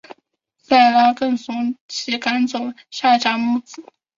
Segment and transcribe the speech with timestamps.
[0.57, 2.57] 撒拉更怂其赶走
[2.89, 3.83] 夏甲母子。